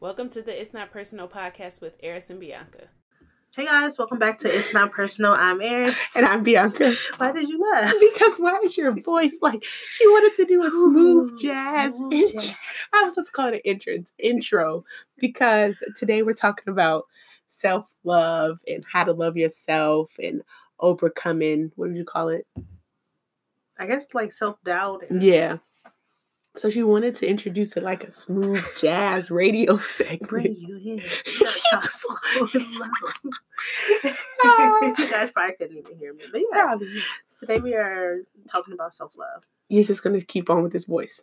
[0.00, 2.84] Welcome to the It's Not Personal podcast with Eris and Bianca.
[3.54, 5.32] Hey guys, welcome back to It's Not Personal.
[5.32, 5.96] I'm Eris.
[6.16, 6.94] And I'm Bianca.
[7.18, 7.92] Why did you laugh?
[8.00, 11.96] Because why is your voice like she wanted to do a smooth jazz?
[11.96, 12.40] smooth intro.
[12.40, 12.56] jazz.
[12.94, 14.84] I was supposed to call it an entrance intro
[15.18, 17.04] because today we're talking about
[17.46, 20.42] self love and how to love yourself and
[20.78, 21.72] overcoming.
[21.76, 22.46] What do you call it?
[23.78, 25.04] I guess like self doubt.
[25.10, 25.58] Yeah.
[26.60, 30.58] So she wanted to introduce it like a smooth jazz radio Bring segment.
[30.58, 30.98] you in.
[30.98, 32.88] You gotta talk slow and low.
[34.98, 36.24] You guys probably couldn't even hear me.
[36.30, 37.00] But yeah, Probably.
[37.38, 39.44] today we are talking about self love.
[39.70, 41.22] You're just gonna keep on with this voice.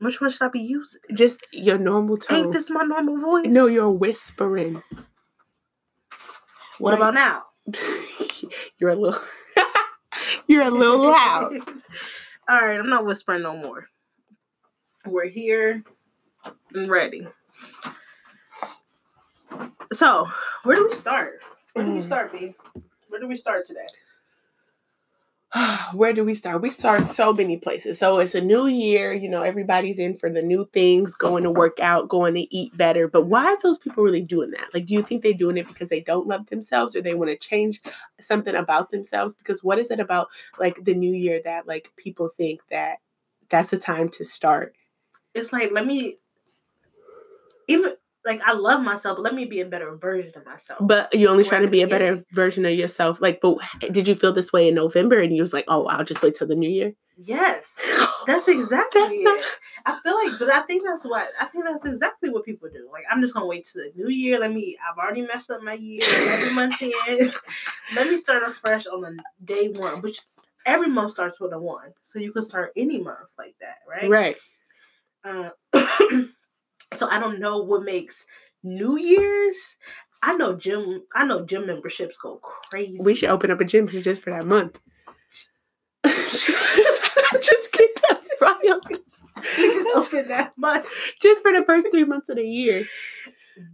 [0.00, 1.00] Which one should I be using?
[1.14, 2.40] Just your normal tone.
[2.40, 3.46] Ain't this my normal voice?
[3.46, 4.82] No, you're whispering.
[6.78, 7.44] What about now?
[8.78, 9.18] you're a little
[10.46, 11.54] you're a little loud.
[12.50, 13.86] All right, I'm not whispering no more.
[15.06, 15.84] We're here
[16.74, 17.26] and ready.
[19.92, 20.28] So,
[20.64, 21.40] where do we start?
[21.72, 22.04] Where do we Mm.
[22.04, 22.54] start, B?
[23.08, 23.86] Where do we start today?
[25.94, 26.62] Where do we start?
[26.62, 27.98] We start so many places.
[27.98, 31.50] So it's a new year, you know, everybody's in for the new things, going to
[31.50, 33.08] work out, going to eat better.
[33.08, 34.72] But why are those people really doing that?
[34.72, 37.30] Like, do you think they're doing it because they don't love themselves or they want
[37.30, 37.80] to change
[38.20, 39.34] something about themselves?
[39.34, 40.28] Because what is it about
[40.60, 42.98] like the new year that like people think that
[43.48, 44.76] that's the time to start?
[45.34, 46.16] It's like let me
[47.68, 50.80] even like I love myself, but let me be a better version of myself.
[50.82, 52.24] But you're only trying to be a better beginning.
[52.32, 53.20] version of yourself.
[53.20, 53.58] Like, but
[53.92, 56.34] did you feel this way in November and you was like, oh, I'll just wait
[56.34, 56.92] till the new year?
[57.22, 57.76] yes,
[58.26, 59.22] that's exactly That's it.
[59.24, 59.44] not-
[59.86, 62.88] I feel like, but I think that's what I think that's exactly what people do.
[62.92, 64.38] Like I'm just gonna wait till the new year.
[64.38, 64.76] Let me.
[64.90, 66.00] I've already messed up my year.
[66.04, 67.32] Every month in.
[67.94, 70.20] Let me start afresh on the day one, which
[70.66, 74.10] every month starts with a one, so you can start any month like that, right?
[74.10, 74.36] Right.
[75.24, 75.50] Uh,
[76.94, 78.26] so I don't know what makes
[78.62, 79.76] New Year's.
[80.22, 81.02] I know gym.
[81.14, 82.98] I know gym memberships go crazy.
[83.02, 84.80] We should open up a gym just for that month.
[86.04, 88.20] just get that.
[89.58, 90.86] We just open that month.
[91.22, 92.84] Just for the first three months of the year.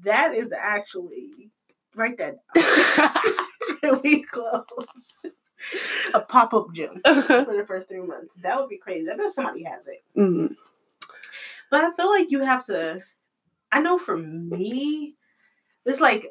[0.05, 1.51] That is actually
[1.95, 4.01] write that down.
[4.03, 5.27] we closed
[6.15, 8.35] a pop up gym for the first three months.
[8.43, 9.11] That would be crazy.
[9.11, 10.03] I bet somebody has it.
[10.17, 10.57] Mhm.
[11.71, 13.01] But I feel like you have to.
[13.73, 15.17] I know for me,
[15.85, 16.29] it's like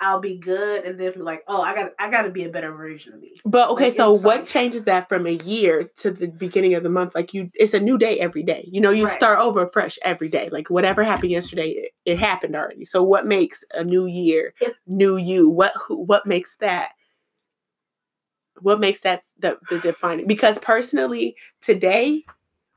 [0.00, 2.48] I'll be good, and then be like, oh, I got, I got to be a
[2.48, 3.34] better version of me.
[3.44, 6.90] But okay, Like, so what changes that from a year to the beginning of the
[6.90, 7.14] month?
[7.14, 8.68] Like you, it's a new day every day.
[8.70, 9.14] You know, you Right.
[9.14, 10.48] start over fresh every day.
[10.50, 12.84] Like whatever happened yesterday, it, it happened already.
[12.84, 15.48] So what makes a new year If- new you?
[15.48, 16.90] What who, what makes that?
[18.60, 20.26] What makes that the, the defining?
[20.26, 22.24] Because personally, today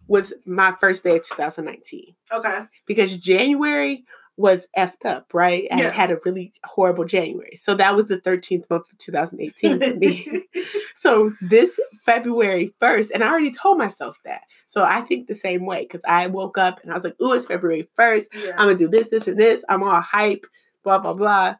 [0.07, 2.61] was my first day of 2019 Okay.
[2.85, 4.05] because January
[4.39, 5.67] was effed up, right?
[5.71, 5.91] I Yeah.
[5.91, 7.55] had a really horrible January.
[7.55, 10.43] So that was the 13th month of 2018 for me.
[10.95, 14.41] so this February 1st, and I already told myself that.
[14.67, 17.33] So I think the same way because I woke up and I was like, oh,
[17.33, 18.25] it's February 1st.
[18.33, 18.51] yeah.
[18.57, 19.63] I'm going to do this, this, and this.
[19.69, 20.45] I'm all hype,
[20.83, 21.55] blah, blah, blah.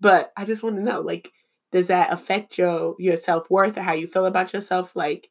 [0.00, 1.30] But I just want to know, like,
[1.70, 4.96] does that affect your your self-worth or how you feel about yourself?
[4.96, 5.28] Like,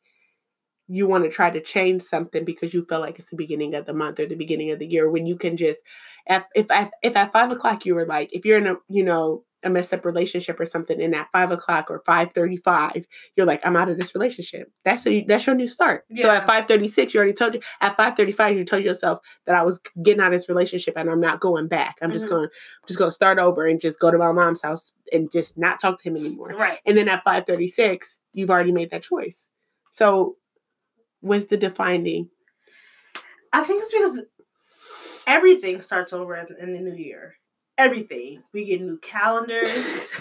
[0.88, 3.86] you want to try to change something because you feel like it's the beginning of
[3.86, 5.80] the month or the beginning of the year when you can just
[6.28, 9.04] if if at, if at five o'clock you were like if you're in a you
[9.04, 13.06] know a messed up relationship or something and at five o'clock or five thirty five
[13.36, 14.72] you're like I'm out of this relationship.
[14.86, 16.06] That's a that's your new start.
[16.16, 18.84] So at five thirty six you already told you at five thirty five you told
[18.86, 21.96] yourself that I was getting out of this relationship and I'm not going back.
[22.04, 22.30] I'm just Mhm.
[22.30, 25.30] going I'm just going to start over and just go to my mom's house and
[25.32, 26.50] just not talk to him anymore.
[26.50, 26.78] Right.
[26.86, 29.50] and then at 536 you've already made that choice.
[29.92, 30.38] So
[31.22, 32.30] what's the defining
[33.54, 34.24] I think it's because
[35.26, 37.36] everything starts over in, the new year.
[37.78, 38.44] Everything.
[38.54, 40.12] We get new calendars.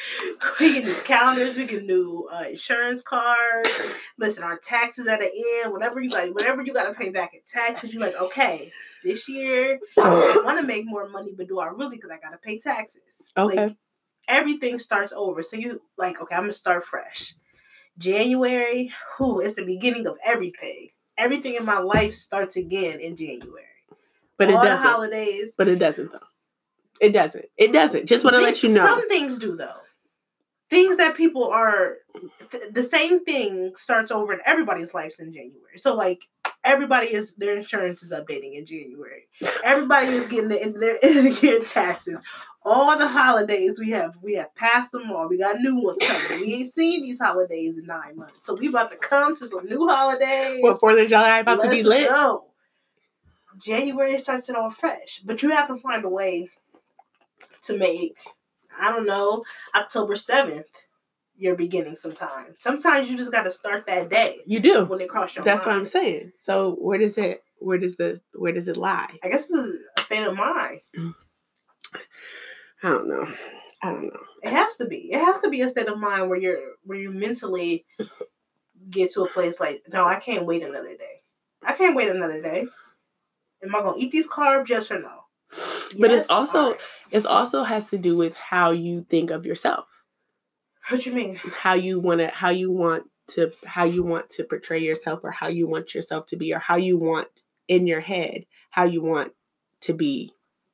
[0.60, 1.56] we get new calendars.
[1.56, 3.70] We get new uh, insurance cards.
[4.18, 5.30] Listen, our taxes at the
[5.62, 5.72] end.
[5.72, 7.92] Whatever you got, whatever you got to pay back in taxes.
[7.92, 8.70] You're like, okay,
[9.02, 11.96] this year I want to make more money, but do I really?
[11.96, 13.32] Because I got to pay taxes.
[13.36, 13.66] Okay.
[13.66, 13.76] Like,
[14.28, 15.42] everything starts over.
[15.42, 17.34] So you like, okay, I'm gonna start fresh.
[17.98, 20.88] January, who is the beginning of everything.
[21.18, 23.64] Everything in my life starts again in January.
[24.38, 25.54] but All it doesn't holidays.
[25.58, 26.18] but it doesn't though
[27.00, 29.80] it doesn't it doesn't just want to let you know Some things do though.
[30.70, 31.96] Things that people are
[32.50, 35.76] th- the same thing starts over in everybody's lives in January.
[35.78, 36.20] So like
[36.64, 39.26] everybody is their insurance is updating in January.
[39.64, 42.22] Everybody is getting the, their end of the year taxes.
[42.62, 45.28] All the holidays we have we have passed them all.
[45.28, 46.46] We got new ones coming.
[46.46, 49.66] We ain't seen these holidays in nine months, so we about to come to some
[49.66, 50.58] new holidays.
[50.60, 52.08] What Fourth of July about to be Let's lit?
[52.08, 52.44] go.
[53.58, 56.50] January starts it all fresh, but you have to find a way
[57.62, 58.18] to make
[58.78, 60.66] I don't know October seventh
[61.40, 61.96] your beginning.
[61.96, 64.84] Sometimes, sometimes you just got to start that day You do.
[64.84, 66.32] when it cross your That's what I'm saying.
[66.36, 67.42] So where does it?
[67.58, 68.20] Where does the?
[68.34, 69.08] Where does it lie?
[69.22, 70.80] I guess it's a state of mind.
[72.82, 73.26] I don't know.
[73.82, 74.20] I don't know.
[74.42, 75.10] It has to be.
[75.12, 77.84] It has to be a state of mind where you're where you mentally
[78.90, 81.22] get to a place like, no, I can't wait another day.
[81.62, 82.66] I can't wait another day.
[83.62, 84.68] Am I gonna eat these carbs?
[84.68, 85.24] Yes or no?
[85.98, 86.80] But it's also- Alright.
[87.10, 89.86] It also has to do with how you think of yourself.
[90.90, 91.36] What you mean?
[91.36, 95.30] how you want to how you want to how you want to portray yourself or
[95.30, 97.28] how you want yourself to be or how you want
[97.68, 99.32] in your head how you want
[99.80, 100.32] to be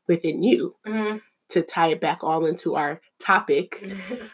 [0.09, 1.21] within you Mhm.
[1.51, 3.85] to tie it back all into our topic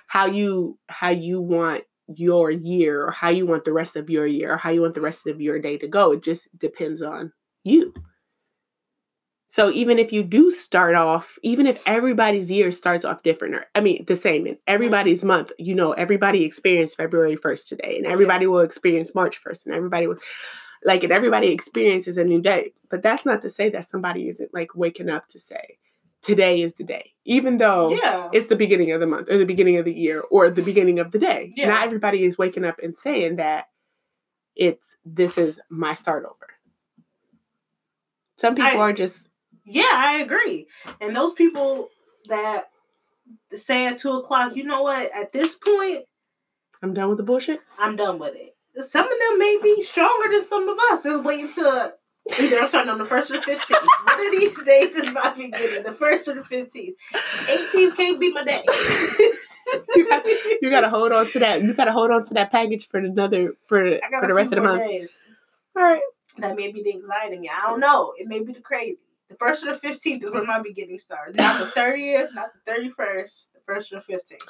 [0.06, 4.26] how you how you want your year or how you want the rest of your
[4.26, 7.00] year or how you want the rest of your day to go it just depends
[7.02, 7.32] on
[7.64, 7.92] you
[9.52, 13.66] so even if you do start off even if everybody's year starts off different or
[13.74, 15.28] i mean the same in everybody's mm-hmm.
[15.28, 19.74] month you know everybody experienced february 1st today and everybody will experience march 1st and
[19.74, 20.18] everybody will
[20.84, 24.52] like and everybody experiences a new day but that's not to say that somebody isn't
[24.52, 25.78] like waking up to say
[26.22, 28.28] today is the day even though yeah.
[28.32, 30.98] it's the beginning of the month or the beginning of the year or the beginning
[30.98, 31.52] of the day.
[31.56, 31.68] Yeah.
[31.68, 33.66] Not everybody is waking up and saying that
[34.56, 36.48] it's this is my start over.
[38.36, 39.28] Some people I- are just
[39.64, 40.66] Yeah, I agree.
[41.00, 41.88] And those people
[42.28, 42.64] that
[43.54, 45.10] say at two o'clock, you know what?
[45.14, 46.04] At this point,
[46.82, 47.60] I'm done with the bullshit.
[47.78, 48.56] I'm done with it.
[48.84, 51.02] Some of them may be stronger than some of us.
[51.02, 51.92] They're waiting to
[52.40, 53.80] either I'm starting on the first or the fifteenth.
[54.04, 55.82] One of these days is my beginning.
[55.84, 56.96] The first or the fifteenth.
[57.48, 58.64] Eighteenth can't be my day.
[59.96, 60.26] You got-
[60.60, 61.62] You gotta hold on to that.
[61.62, 64.62] You gotta hold on to that package for another for for the rest of the
[64.62, 64.82] month.
[64.82, 65.20] days.
[65.76, 66.02] All right.
[66.38, 67.48] That may be the anxiety.
[67.48, 68.12] I don't know.
[68.18, 68.98] It may be the crazy.
[69.32, 71.36] The first or the fifteenth is when my beginning starts.
[71.36, 73.52] Not the thirtieth, not the thirty first.
[73.54, 74.42] The first or the fifteenth.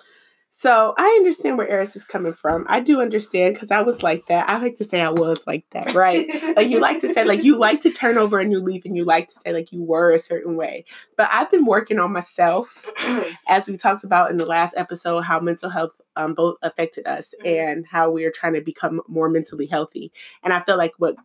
[0.55, 2.67] So I understand where Eris is coming from.
[2.69, 4.51] I do understand because I was like that.
[4.51, 6.29] I like to say I was like that, right?
[6.57, 8.95] like you like to say like you like to turn over a new leaf and
[8.95, 10.85] you like to say like you were a certain way
[11.17, 12.87] but i've been working on myself
[13.49, 17.35] as we talked about in the last episode how mental health um, both affected us
[17.43, 17.47] Mhm.
[17.71, 20.13] and how we are trying to become more mentally healthy
[20.43, 21.17] and i feel like what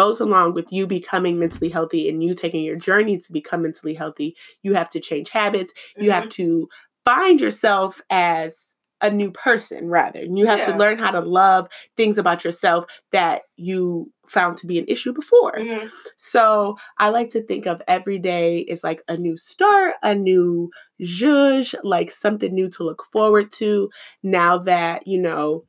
[0.00, 3.94] goes along with you becoming mentally healthy and you taking your journey to become mentally
[4.02, 4.28] healthy
[4.64, 5.72] you have to change habits
[6.04, 6.46] you have to
[7.04, 11.68] find yourself as a new person rather and you have to learn how to love
[11.98, 12.82] things about yourself
[13.16, 15.90] that you found to be an issue before Mhm.
[16.16, 20.70] so I like to think of every day as like a new start, a new
[21.18, 23.90] zhuzh, like something new to look forward to.
[24.22, 25.64] Now that, you know,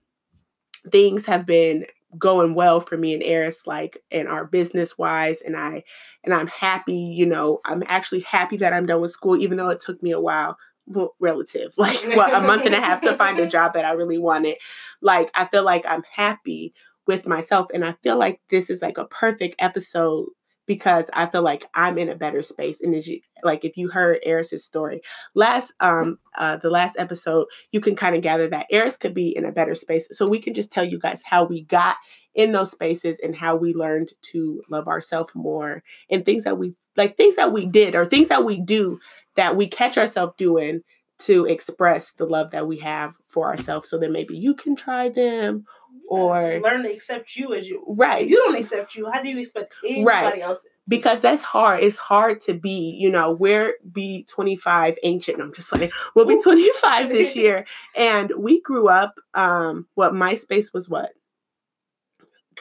[0.92, 1.86] things have been
[2.18, 5.84] going well for me and Eris, like in our business wise, and I
[6.24, 9.70] and I'm happy, you know, I'm actually happy that I'm done with school, even though
[9.70, 10.58] it took me a while.
[10.90, 13.92] Well, relative, like what a month and a half to find a job that I
[13.92, 14.56] really wanted.
[15.02, 16.74] Like I feel like I'm happy
[17.08, 17.68] with myself.
[17.74, 20.28] And I feel like this is like a perfect episode
[20.68, 22.82] because I feel like I'm in a better space.
[22.82, 25.02] And as you, like if you heard Eris's story
[25.34, 29.36] last um uh the last episode, you can kind of gather that Eris could be
[29.36, 30.08] in a better space.
[30.12, 31.96] So we can just tell you guys how we got
[32.36, 36.74] in those spaces and how we learned to love ourselves more and things that we
[36.96, 39.00] like things that we did or things that we do
[39.36, 40.82] that we catch ourselves doing
[41.20, 45.10] to express the love that we have for ourselves so that maybe you can try
[45.10, 45.66] them
[46.10, 47.84] or learn to accept you as you.
[47.88, 50.42] right If you don't accept you, how do you expect anybody Right.
[50.42, 50.66] else?
[50.88, 51.84] because that's hard.
[51.84, 55.38] It's hard to be, you know, we're be 25 ancient.
[55.38, 55.92] No, I'm just playing.
[56.16, 57.66] We'll be 25 this year.
[57.94, 61.12] And we grew up, um, what MySpace was what?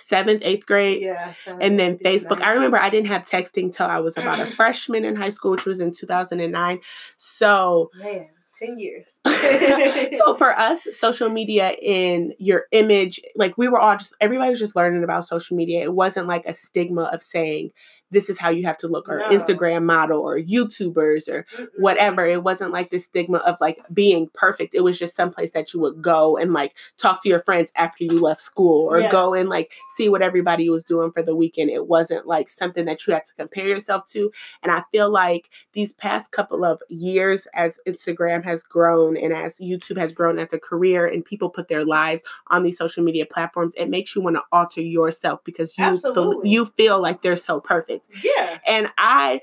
[0.01, 1.03] Seventh, eighth grade.
[1.03, 1.33] Yeah.
[1.61, 2.43] And then Facebook.
[2.43, 5.53] I remember I didn't have texting till I was about a freshman in high school,
[5.53, 6.81] which was in 2009.
[7.17, 8.27] So Man,
[8.59, 9.21] ten years.
[10.19, 14.59] so for us, social media in your image, like we were all just everybody was
[14.59, 15.83] just learning about social media.
[15.83, 17.71] It wasn't like a stigma of saying
[18.11, 19.29] this is how you have to look or No.
[19.31, 21.67] Instagram model or YouTubers or Mm-mm.
[21.79, 22.25] whatever.
[22.27, 24.75] It wasn't like the stigma of like being perfect.
[24.75, 28.05] It was just someplace that you would go and like talk to your friends after
[28.05, 29.11] you left school or Yeah.
[29.11, 31.71] go and like see what everybody was doing for the weekend.
[31.71, 34.31] It wasn't like something that you had to compare yourself to.
[34.63, 39.59] And I feel like these past couple of years, as Instagram has grown and as
[39.59, 43.27] YouTube has grown as a career, and people put their lives on these social media
[43.27, 45.85] platforms, it makes you want to alter yourself because you
[46.15, 47.96] feel, you feel like they're so perfect.
[48.23, 48.59] Yeah.
[48.67, 49.41] And I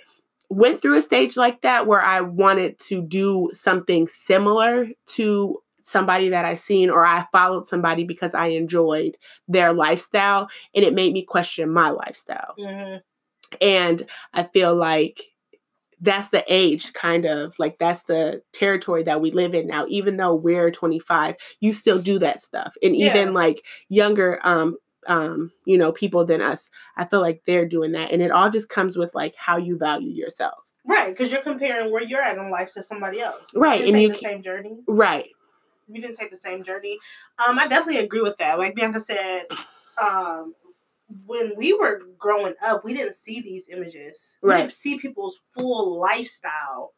[0.50, 6.29] went through a stage like that where I wanted to do something similar to somebody
[6.29, 9.17] that I seen or I followed somebody because I enjoyed
[9.48, 12.53] their lifestyle and it made me question my lifestyle.
[12.60, 13.01] Mhm.
[13.62, 15.31] And I feel like
[16.01, 20.17] that's the age kind of like that's the territory that we live in now even
[20.17, 23.12] though we're 25 you still do that stuff and Yeah.
[23.12, 24.75] even like younger um
[25.07, 28.50] um you know people than us i feel like they're doing that and it all
[28.50, 30.55] just comes with like how you value yourself
[30.86, 33.48] Right, because you're comparing where you're at in life to somebody else.
[33.55, 34.77] Right, You didn't and take you the same journey.
[34.86, 35.29] right
[35.88, 37.00] You didn't take the same journey.
[37.48, 38.57] Um, I definitely agree with that.
[38.57, 39.45] Like Bianca said,
[40.01, 40.53] um,
[41.25, 44.38] when we were growing up, we didn't see these images.
[44.41, 44.57] We Right.
[44.63, 46.93] didn't see people's full lifestyle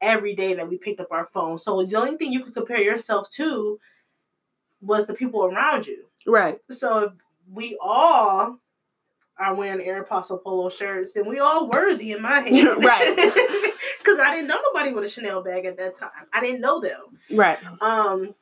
[0.00, 1.58] every day that we picked up our phone.
[1.58, 3.80] So the only thing you could compare yourself to
[4.80, 6.04] was the people around you.
[6.26, 7.12] right So if
[7.50, 8.58] we all
[9.38, 12.84] are wearing Aeropostale polo shirts, then we all worthy in my head.
[12.84, 13.40] Right.
[13.98, 16.10] Because I didn't know nobody with a Chanel bag at that time.
[16.32, 17.18] I didn't know them.
[17.32, 18.34] right Um,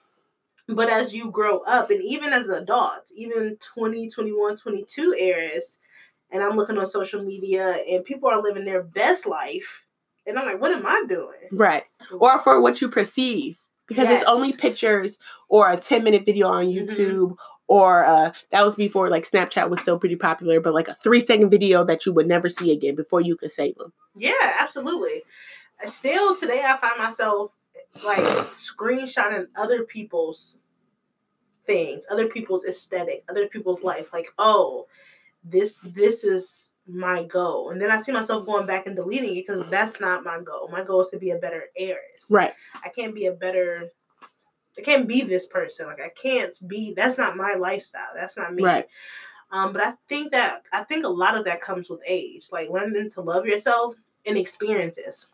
[0.69, 5.79] but as you grow up, and even as adults, even 20, 21, 22 Eris,
[6.33, 9.87] and I'm looking on social media and people are living their best life.
[10.27, 11.39] And I'm like, what am I doing?
[11.53, 11.85] right
[12.19, 13.57] or for what you perceive
[13.87, 15.19] because it's only pictures
[15.49, 16.89] or a 10 minute video on Mhm.
[16.89, 17.37] youtube
[17.69, 21.25] or uh that was before like snapchat was still pretty popular but like a three
[21.25, 25.23] second video that you would never see again before you could save them Yeah, absolutely.
[25.85, 27.53] Still today, I find myself
[28.05, 30.59] like screenshotting other people's
[31.67, 34.13] things, other people's aesthetic, other people's life.
[34.13, 34.87] Like, oh,
[35.45, 39.47] this this is my goal, and then I see myself going back and deleting it
[39.47, 40.69] because that's not my goal.
[40.71, 42.29] My goal is to be a better Eris.
[42.31, 42.53] right
[42.85, 43.89] I can't be a better.
[44.79, 45.87] I can't be this person.
[45.87, 46.95] Like I can't be.
[46.95, 48.09] That's not my lifestyle.
[48.15, 48.65] That's not me.
[48.65, 48.89] Right.
[49.51, 52.71] Um, but I think that I think a lot of that comes with age, like
[52.71, 53.95] learning to love yourself
[54.27, 55.27] and experiences.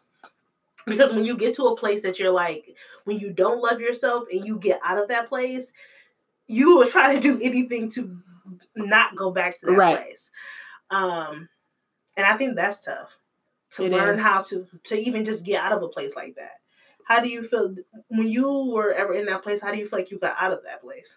[0.87, 4.25] Because when you get to a place that you're like, when you don't love yourself
[4.33, 5.73] and you get out of that place,
[6.47, 8.18] you will try to do anything to
[8.75, 9.97] not go back to that Right.
[9.97, 10.30] place.
[10.90, 11.49] Um,
[12.16, 13.11] and I think that's tough
[13.73, 14.25] to It learn is.
[14.25, 16.61] how to to even just get out of a place like that.
[17.09, 17.75] How do you feel
[18.09, 19.62] when you were ever in that place?
[19.62, 21.17] How do you feel like you got out of that place?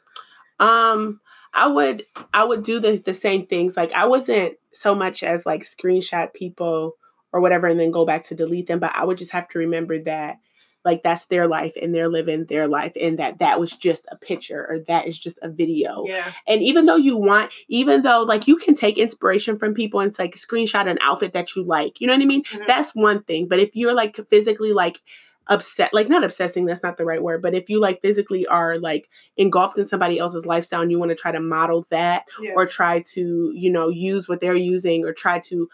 [0.59, 1.19] Um,
[1.53, 3.75] I would I would do the the same things.
[3.75, 6.95] Like I wasn't so much as like screenshot people
[7.33, 9.59] or whatever and then go back to delete them, but I would just have to
[9.59, 10.37] remember that
[10.83, 14.15] like that's their life and they're living their life and that that was just a
[14.15, 16.05] picture or that is just a video.
[16.07, 19.99] Yeah, And even though you want, even though like you can take inspiration from people
[19.99, 22.43] and like screenshot an outfit that you like, you know what I mean?
[22.43, 22.65] Mhm.
[22.65, 23.47] That's one thing.
[23.47, 25.01] But if you're like physically like
[25.47, 28.77] upset, like not obsessing, that's not the right word, but if you like physically are
[28.77, 32.51] like engulfed in somebody else's lifestyle and you want to try to model that yeah.
[32.55, 35.67] or try to, you know, use what they're using or try to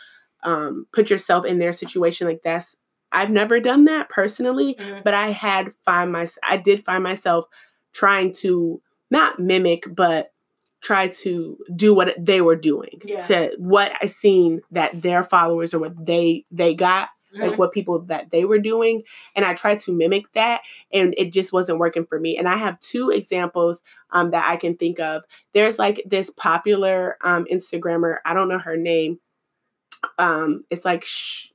[0.43, 2.75] um put yourself in their situation like that's
[3.11, 5.03] I've never done that personally, Mhm.
[5.03, 7.45] but I had find my I did find myself
[7.93, 8.81] trying to
[9.11, 10.31] not mimic but
[10.81, 13.17] try to do what they were doing Yeah.
[13.27, 17.57] to what I seen that their followers or what they they got like Mhm.
[17.57, 19.03] what people that they were doing
[19.35, 22.55] and I tried to mimic that and it just wasn't working for me and I
[22.57, 28.17] have two examples um that I can think of there's like this popular um Instagrammer
[28.25, 29.19] I don't know her name
[30.17, 31.47] um it's like sh-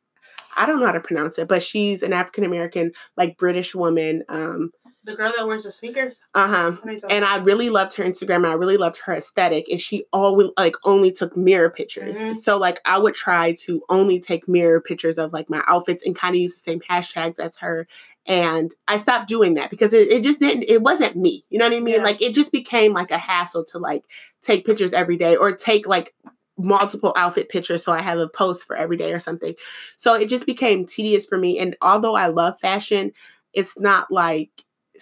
[0.56, 4.24] I don't know how to pronounce it but she's an African American like British woman
[4.28, 4.72] um
[5.04, 6.24] the girl that wears the sneakers.
[6.34, 9.68] uh-huh you talking and I really loved her Instagram and I really loved her aesthetic
[9.68, 12.18] and she always like only took mirror pictures.
[12.18, 12.36] Mhm.
[12.36, 16.14] So like I would try to only take mirror pictures of like my outfits and
[16.14, 17.86] kind of use the same hashtags as her.
[18.26, 21.44] And I stopped doing that because it, it just didn't it wasn't me.
[21.50, 21.96] You know what I mean?
[21.96, 22.02] Yeah.
[22.02, 24.04] Like it just became like a hassle to like
[24.40, 26.14] take pictures every day or take like
[26.58, 29.54] multiple outfit pictures so I have a post for every day or something.
[29.96, 31.58] So it just became tedious for me.
[31.58, 33.12] And although I love fashion,
[33.52, 34.50] it's not like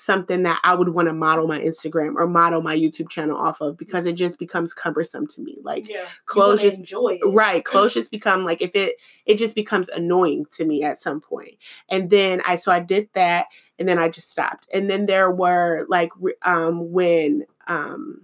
[0.00, 3.60] something that I would want to model my Instagram or model my YouTube channel off
[3.60, 5.58] of because it just becomes cumbersome to me.
[5.62, 7.26] Like yeah, clothes just enjoy it.
[7.26, 11.20] right clothes just become like if it it just becomes annoying to me at some
[11.20, 11.56] point
[11.88, 13.46] and then i so i did that
[13.78, 16.10] and then i just stopped and then there were like
[16.42, 18.22] um when um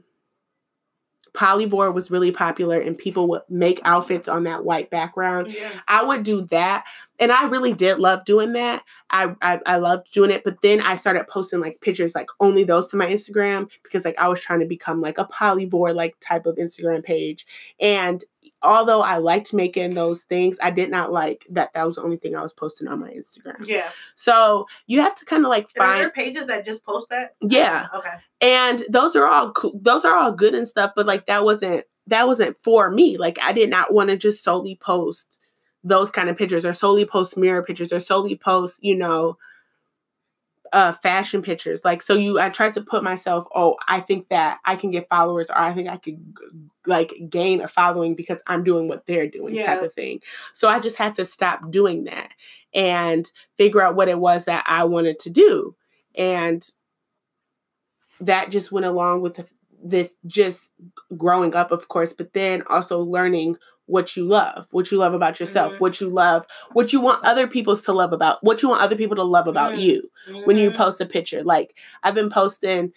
[1.37, 5.53] polyvore was really popular and people would make outfits on that white background.
[5.53, 5.71] Yeah.
[5.87, 6.85] I would do that.
[7.19, 8.83] And I really did love doing that.
[9.11, 10.45] I, I I loved doing it.
[10.45, 14.19] But then I started posting like pictures, like only those to my Instagram because like
[14.19, 17.47] I was trying to become like a polyvore like type of Instagram page.
[17.81, 18.23] And
[18.67, 22.17] although I liked making those things, I did not like that that was the only
[22.17, 23.67] thing I was posting on my Instagram.
[23.67, 23.89] Yeah.
[24.17, 27.35] So you have to kind of like And are find pages that just post that?
[27.41, 28.15] yeah Okay.
[28.41, 31.85] and those are all cool those are all good and stuff but like that wasn't
[32.09, 35.39] that wasn't for me like i did not want to just solely post
[35.85, 39.37] those kind of pictures or solely post mirror pictures or solely post you know
[40.73, 41.85] uh fashion pictures.
[41.85, 45.09] Like so you i tried to put myself oh i think that i can get
[45.09, 46.19] followers or i think i could
[46.87, 50.21] like gain a following because i'm doing what they're doing type of thing.
[50.55, 52.31] So i just had to stop doing that
[52.75, 55.75] and figure out what it was that i wanted to do.
[56.15, 56.67] And
[58.21, 59.47] that just went along with the,
[59.83, 60.71] this just
[61.17, 63.57] growing up of course but then also learning
[63.87, 65.81] what you love what you love about yourself Mhm.
[65.81, 68.97] what you love what you want other people's to love about what you want other
[68.97, 69.81] people to love about Mhm.
[69.81, 70.11] you
[70.45, 70.77] when you Mhm.
[70.77, 72.93] post a picture like i've been posting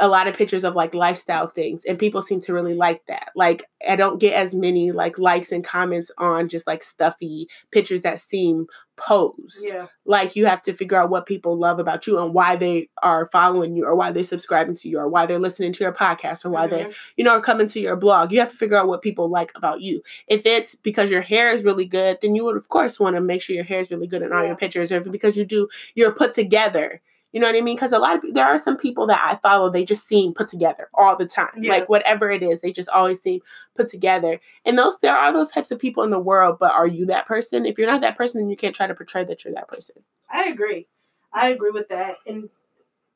[0.00, 3.30] a lot of pictures of like lifestyle things and people seem to really like that
[3.34, 8.02] like i don't get as many like likes and comments on just like stuffy pictures
[8.02, 8.66] that seem
[8.96, 9.86] posed Yeah.
[10.04, 13.26] like you have to figure out what people love about you and why they are
[13.32, 16.44] following you or why they're subscribing to you or why they're listening to your podcast
[16.44, 16.94] or why they Mhm.
[17.16, 19.52] you know are coming to your blog you have to figure out what people like
[19.54, 22.98] about you if it's because your hair is really good then you would of course
[23.00, 24.48] want to make sure your hair is really good in all Yeah.
[24.48, 27.00] your pictures or if it's because you do you're put together
[27.32, 27.76] you know what I mean?
[27.76, 30.48] Because a lot of there are some people that I follow, they just seem put
[30.48, 31.50] together all the time.
[31.58, 31.72] Yeah.
[31.72, 33.40] Like whatever it is, they just always seem
[33.76, 34.40] put together.
[34.64, 37.26] And those there are those types of people in the world, but are you that
[37.26, 37.66] person?
[37.66, 39.96] If you're not that person, then you can't try to portray that you're that person.
[40.30, 40.86] I agree.
[41.32, 42.16] I agree with that.
[42.26, 42.48] And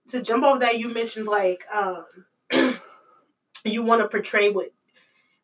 [0.08, 2.04] to jump off that, you mentioned like um,
[3.64, 4.72] you want to portray what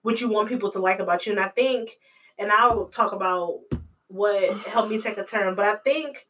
[0.03, 1.99] what you want people to like about you, and I think,
[2.39, 3.61] and I'll talk about
[4.09, 6.28] what helped me take a turn, but I think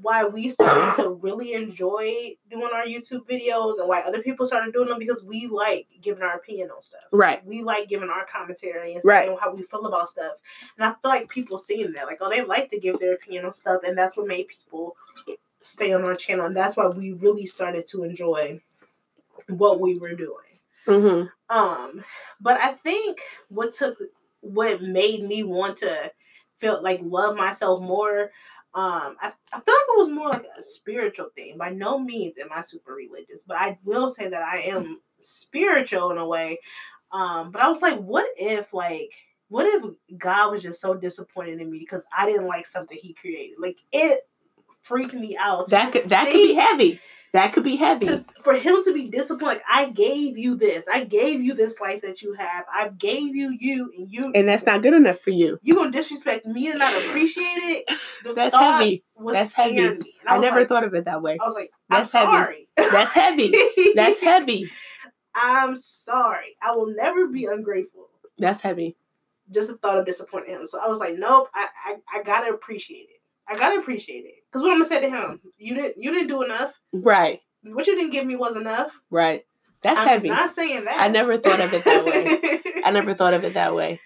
[0.00, 4.72] why we started to really enjoy doing our YouTube videos and why other people started
[4.72, 7.02] doing them because we like giving our opinion on stuff.
[7.12, 7.44] Right.
[7.44, 9.26] We like giving our commentary and Right.
[9.26, 10.34] saying how we feel about stuff.
[10.76, 13.44] And I feel like people seeing that, like, oh, they like to give their opinion
[13.46, 14.96] on stuff, and that's what made people
[15.60, 16.46] stay on our channel.
[16.46, 18.60] And that's why we really started to enjoy
[19.48, 20.58] what we were doing.
[20.86, 21.56] Mm-hmm.
[21.56, 22.04] Um,
[22.40, 23.98] but I think what took
[24.40, 26.12] what made me want to
[26.58, 28.30] feel like love myself more.
[28.74, 31.56] Um, I, I feel like it was more like a spiritual thing.
[31.58, 36.10] By no means am I super religious, but I will say that I am spiritual
[36.10, 36.58] in a way.
[37.10, 39.12] Um, but I was like, what if like
[39.48, 43.14] what if God was just so disappointed in me because I didn't like something he
[43.14, 43.56] created?
[43.58, 44.20] Like it
[44.82, 45.70] freaked me out.
[45.70, 47.00] That could that could be heavy.
[47.32, 48.06] That could be heavy.
[48.06, 51.78] to, for him to be disappointed, like I gave you this, I gave you this
[51.78, 55.20] life that you have, I gave you you, and you, and that's not good enough
[55.20, 55.58] for you.
[55.62, 57.98] you gonna disrespect me and not appreciate it.
[58.24, 59.04] The That's heavy.
[59.30, 60.14] That's heavy.
[60.26, 61.38] I, I never like, thought of it that way.
[61.40, 62.32] I was like, I'm That's heavy.
[62.32, 62.68] sorry.
[62.76, 63.54] That's heavy.
[63.94, 64.70] That's heavy.
[65.34, 66.56] I'm sorry.
[66.62, 68.08] I will never be ungrateful.
[68.38, 68.96] That's heavy.
[69.50, 70.66] Just the thought of disappointing him.
[70.66, 71.48] So I was like, nope.
[71.54, 73.17] I I, I gotta appreciate it.
[73.48, 74.34] I gotta appreciate it.
[74.52, 76.72] Cause what I'm gonna say to him, you didn't you didn't do enough.
[76.92, 77.40] Right.
[77.64, 78.92] What you didn't give me was enough.
[79.10, 79.44] Right.
[79.82, 80.28] That's I'm heavy.
[80.28, 81.00] Not saying that.
[81.00, 82.82] I never thought of it that way.
[82.84, 84.00] I never thought of it that way.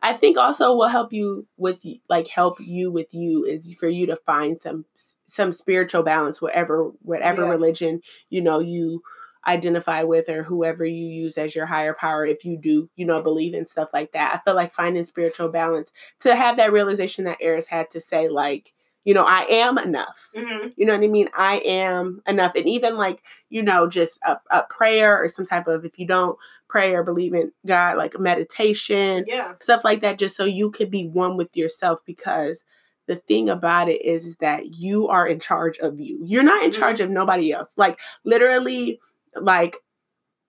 [0.00, 4.06] I think also what help you with like help you with you is for you
[4.06, 4.84] to find some
[5.26, 7.50] some spiritual balance whatever whatever Yeah.
[7.50, 9.02] religion you know you
[9.48, 13.22] identify with or whoever you use as your higher power if you do you know
[13.22, 17.24] believe in stuff like that i feel like finding spiritual balance to have that realization
[17.24, 20.72] that eris had to say like you know i am enough Mhm.
[20.76, 21.28] you know what I mean?
[21.34, 22.52] I am enough.
[22.54, 26.06] And even like, you know, just a, a prayer or some type of, if you
[26.06, 29.54] don't pray or believe in God, like meditation, Yeah.
[29.60, 31.98] stuff like that, just so you could be one with yourself.
[32.04, 32.64] Because
[33.06, 36.20] the thing about it is, is that you are in charge of you.
[36.24, 36.78] You're not in Mhm.
[36.78, 37.72] charge of nobody else.
[37.76, 39.00] Like, literally,
[39.34, 39.76] like,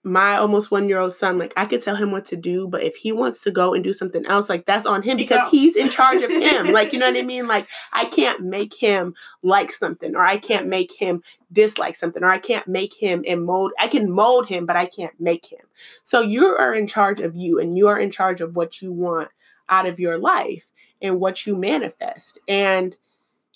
[0.04, 2.84] my almost one year old son, like I could tell him what to do, but
[2.84, 5.76] if he wants to go and do something else, like that's on him because he's
[5.76, 6.68] in charge of him.
[6.72, 7.48] like, you know what I mean?
[7.48, 9.14] Like, I can't make him
[9.44, 13.44] like something, or I can't make him dislike something, or I can't make him and
[13.44, 13.72] mold.
[13.78, 15.66] I can mold him, but I can't make him.
[16.04, 18.94] So you are in charge of you, and you are in charge of what you
[18.94, 19.30] want
[19.68, 20.66] out of your life
[21.02, 22.40] and what you manifest.
[22.48, 22.96] And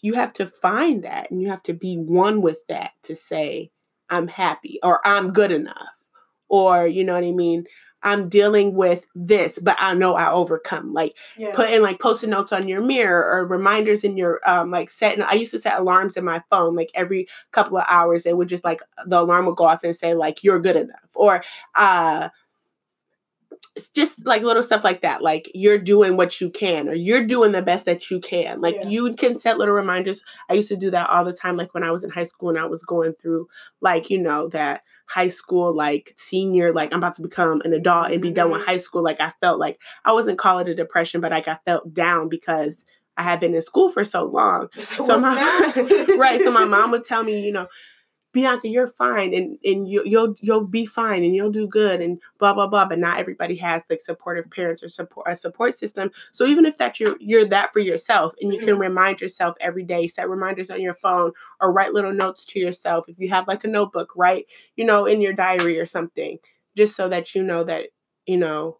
[0.01, 3.71] you have to find that, and you have to be one with that to say,
[4.09, 5.89] I'm happy, or I'm good enough,
[6.49, 7.65] or you know what I mean.
[8.05, 10.93] I'm dealing with this, but I know I overcome.
[10.93, 11.55] Like Yeah.
[11.55, 15.33] putting like post-it notes on your mirror or reminders in your um like setting I
[15.33, 18.65] used to set alarms in my phone like every couple of hours it would just
[18.65, 21.43] like the alarm would go off and say like you're good enough or
[21.75, 22.27] uh
[23.75, 25.21] it's just like little stuff like that.
[25.23, 28.61] Like you're doing what you can, or you're doing the best that you can.
[28.61, 28.87] Like Yeah.
[28.87, 30.21] you can set little reminders.
[30.49, 31.57] I used to do that all the time.
[31.57, 33.47] Like when I was in high school and I was going through,
[33.81, 38.11] like you know, that high school, like senior, like I'm about to become an adult
[38.11, 38.65] and be done with Mhm.
[38.65, 39.03] high school.
[39.03, 42.29] Like I felt like I wasn't call it a depression, but like I felt down
[42.29, 42.85] because
[43.17, 44.69] I had been in school for so long.
[44.79, 45.35] So So my
[46.17, 46.41] right.
[46.41, 47.67] So my mom would tell me, you know,
[48.33, 52.19] Bianca, you're fine, and and you, you'll you'll be fine, and you'll do good, and
[52.39, 52.85] blah blah blah.
[52.85, 56.09] But not everybody has like supportive parents or support a support system.
[56.31, 58.81] So even if that you're you're that for yourself, and you can mm-hmm.
[58.81, 63.07] remind yourself every day, set reminders on your phone, or write little notes to yourself.
[63.07, 66.39] If you have like a notebook, write you know in your diary or something,
[66.75, 67.89] just so that you know that
[68.25, 68.79] you know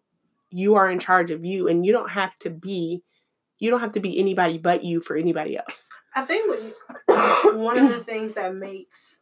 [0.50, 3.04] you are in charge of you, and you don't have to be
[3.60, 5.88] you don't have to be anybody but you for anybody else.
[6.16, 6.50] I think
[7.54, 9.20] one of the things that makes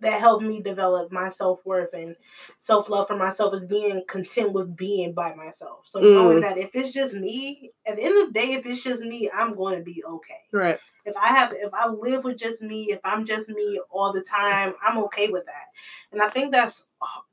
[0.00, 2.16] that helped me develop my self worth and
[2.58, 5.86] self love for myself is being content with being by myself.
[5.86, 6.14] So Mm.
[6.14, 9.02] knowing that if it's just me, at the end of the day, if it's just
[9.02, 10.44] me, I'm going to be okay.
[10.52, 10.78] Right.
[11.06, 14.22] If I have, if I live with just me, if I'm just me all the
[14.22, 15.68] time, I'm okay with that.
[16.12, 16.84] And I think that's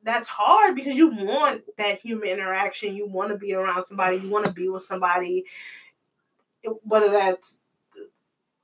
[0.03, 2.95] that's hard because you want that human interaction.
[2.95, 4.17] You want to be around somebody.
[4.17, 5.45] You want to be with somebody,
[6.83, 7.59] whether that's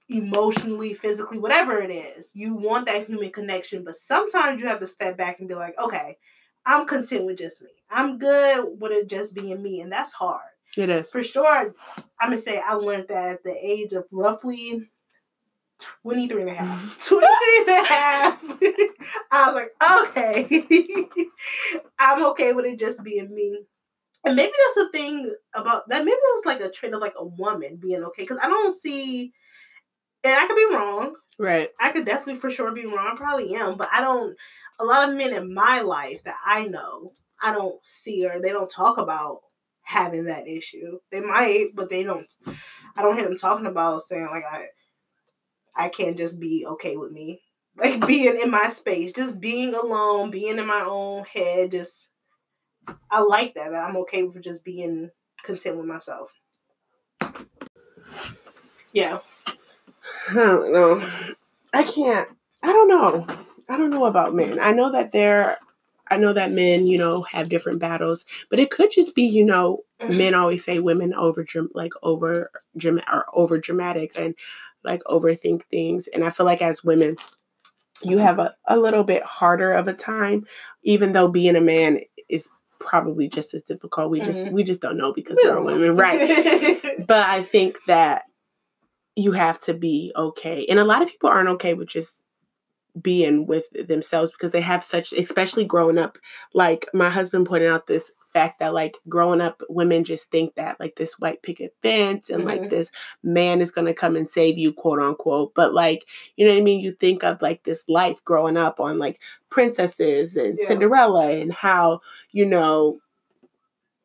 [0.10, 2.30] emotionally, physically, whatever it is.
[2.34, 5.76] You want that human connection, but sometimes you have to step back and be like,
[5.80, 6.18] okay,
[6.66, 7.70] I'm content with just me.
[7.90, 10.42] I'm good with it just being me, and that's hard
[10.78, 11.12] It is.
[11.12, 11.74] for sure,
[12.20, 14.90] I'm gonna say I learned that at the age of roughly
[16.04, 17.06] 23 and a half.
[17.08, 18.44] 23 and a half.
[19.32, 21.08] I was like, okay,
[22.00, 23.60] I'm okay with it just being me.
[24.26, 26.06] And maybe that's a thing about that.
[26.06, 28.24] Maybe that's like a trait of like a woman being okay.
[28.24, 29.34] Because I don't see,
[30.24, 31.16] and I could be wrong.
[31.40, 31.70] Right.
[31.80, 33.10] I could definitely for sure be wrong.
[33.14, 34.36] I probably am, but I don't.
[34.80, 38.50] A lot of men in my life that I know, I don't see or they
[38.50, 39.42] don't talk about
[39.84, 41.00] having that issue.
[41.12, 42.28] They might, but they don't.
[42.96, 44.68] I don't hear them talking about saying like I,
[45.76, 47.42] I can't just be okay with me,
[47.78, 51.72] like being in my space, just being alone, being in my own head.
[51.72, 52.08] Just
[53.12, 53.72] I like that.
[53.72, 55.10] That I'm okay with just being
[55.44, 56.32] content with myself.
[58.92, 59.20] Yeah.
[60.30, 61.08] I don't know.
[61.74, 62.30] I can't.
[62.62, 63.28] I don't know.
[63.70, 64.60] I don't know about men.
[64.60, 65.58] I know that they're.
[66.10, 69.44] I know that men, you know, have different battles, but it could just be, you
[69.46, 69.84] know,
[70.18, 72.52] men always say women over like over
[73.12, 74.36] or over dramatic and
[74.84, 77.16] like overthink things, and I feel like as women,
[78.04, 80.46] you have a, a little bit harder of a time,
[80.84, 84.12] even though being a man is probably just as difficult.
[84.12, 84.52] We just Mhm.
[84.52, 86.98] we just don't know because We we're women, right?
[87.08, 88.24] but I think that
[89.16, 90.66] you have to be okay.
[90.68, 92.26] And a lot of people aren't okay with just
[93.02, 96.18] being with themselves because they have such especially growing up
[96.54, 100.80] like my husband pointed out this fact that like growing up women just think that
[100.80, 102.70] like this white picket fence and like Mhm.
[102.70, 102.92] this
[103.24, 106.60] man is going to come and save you quote unquote but like you know what
[106.60, 110.68] i mean you think of like this life growing up on like princesses and Yeah.
[110.68, 112.00] cinderella and how
[112.32, 113.00] you know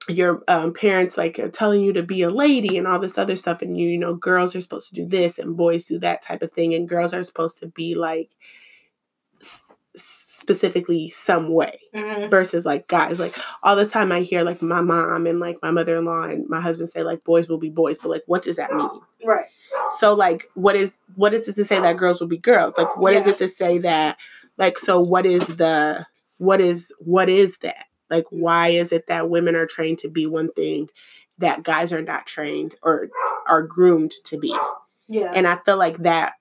[0.08, 3.62] your um, parents like telling you to be a lady and all this other stuff
[3.62, 6.42] and you you know girls are supposed to do this and boys do that type
[6.42, 8.30] of thing and girls are supposed to be like
[9.40, 9.62] s-
[9.94, 12.30] specifically some way Mhm.
[12.30, 15.70] versus like guys like all the time i hear like my mom and like my
[15.70, 18.72] mother-in-law and my husband say like boys will be boys but like what does that
[18.72, 18.88] mean
[19.24, 19.46] Right.
[19.98, 22.96] so like what is what is it to say that girls will be girls like
[22.96, 23.32] what is Yeah.
[23.32, 24.16] it to say that
[24.56, 26.06] like so what is the
[26.38, 30.26] what is what is that like why is it that women are trained to be
[30.26, 30.88] one thing
[31.38, 33.08] that guys are not trained or
[33.46, 34.56] are groomed to be
[35.08, 35.32] Yeah.
[35.34, 36.34] and i feel like that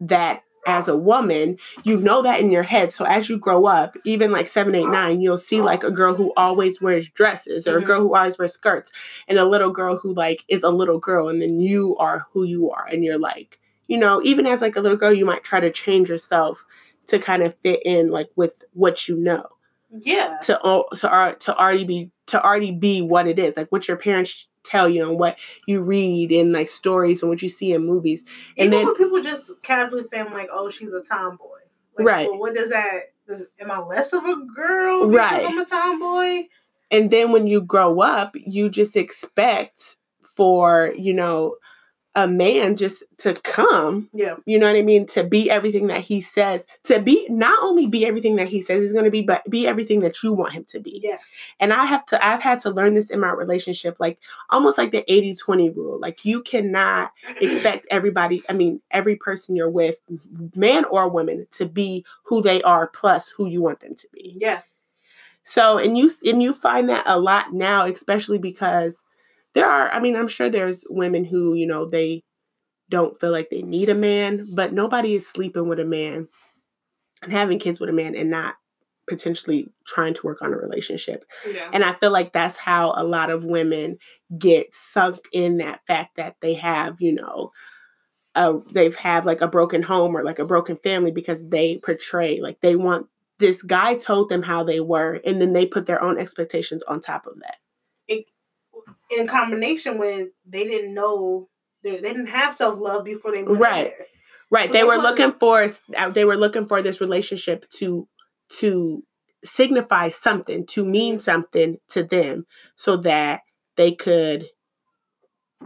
[0.00, 3.96] that as a woman you know that in your head so as you grow up
[4.04, 7.78] even like seven eight nine you'll see like a girl who always wears dresses or
[7.78, 7.86] a Mhm.
[7.86, 8.90] girl who always wears skirts
[9.28, 12.42] and a little girl who like is a little girl and then you are who
[12.42, 15.44] you are and you're like you know even as like a little girl you might
[15.44, 16.64] try to change yourself
[17.06, 19.46] to kind of fit in like with what you know
[20.02, 20.36] yeah.
[20.42, 24.48] to to to already be to already be what it is like what your parents
[24.64, 28.24] tell you and what you read in like stories and what you see in movies
[28.58, 31.44] and Even then- when people just casually saying like, "Oh, she's a tomboy,"
[31.96, 32.28] like, Right.
[32.30, 33.12] Well, what does that?
[33.60, 35.08] Am I less of a girl?
[35.08, 35.46] Right.
[35.46, 36.44] I'm a tomboy.
[36.90, 41.56] and then when you grow up you just expect for you know
[42.16, 44.36] a man just to come Yeah.
[44.46, 47.86] you know what i mean to be everything that he says to be not only
[47.86, 50.52] be everything that he says he's going to be but be everything that you want
[50.54, 51.18] him to be Yeah.
[51.60, 54.18] and i have to i've had to learn this in my relationship like
[54.50, 59.70] almost like the 80-20 rule like you cannot expect everybody i mean every person you're
[59.70, 59.98] with
[60.54, 64.34] man or woman to be who they are plus who you want them to be
[64.40, 64.62] Yeah.
[65.48, 69.04] So and you and you find that a lot now, especially because
[69.56, 69.90] there are.
[69.90, 72.22] I mean, I'm sure there's women who you know they
[72.90, 76.28] don't feel like they need a man, but nobody is sleeping with a man
[77.22, 78.54] and having kids with a man and not
[79.08, 81.24] potentially trying to work on a relationship.
[81.48, 81.70] Yeah.
[81.72, 83.98] And I feel like that's how a lot of women
[84.36, 87.52] get sunk in that fact that they have, you know,
[88.34, 92.40] a, they've have like a broken home or like a broken family because they portray
[92.40, 93.06] like they want
[93.38, 97.00] this guy told them how they were and then they put their own expectations on
[97.00, 97.56] top of that.
[99.16, 101.48] In combination with they didn't know
[101.82, 103.84] they, they didn't have self love before they went Right.
[103.96, 104.06] there.
[104.50, 104.66] Right.
[104.68, 108.08] So they they were looking for uh, they were looking for this relationship to
[108.60, 109.02] to
[109.44, 112.46] signify something, to mean something to them
[112.76, 113.42] so that
[113.76, 114.46] they could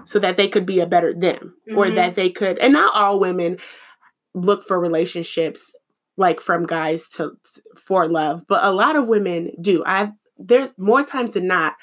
[0.05, 1.95] so that they could be a better them or Mhm.
[1.97, 3.59] that they could and not all women
[4.35, 5.73] look for relationships
[6.17, 7.33] like from guys to
[7.77, 9.83] for love, but a lot of women do.
[9.85, 11.75] I've there's more times than not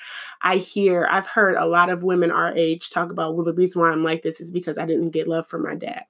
[0.41, 3.81] I hear I've heard a lot of women our age talk about well the reason
[3.81, 6.05] why I'm like this is because I didn't get love from my dad